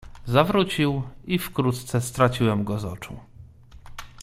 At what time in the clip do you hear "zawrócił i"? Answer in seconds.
0.25-1.39